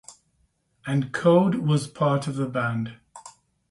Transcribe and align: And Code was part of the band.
And 0.87 1.11
Code 1.13 1.53
was 1.53 1.85
part 1.87 2.25
of 2.25 2.35
the 2.35 2.47
band. 2.47 2.97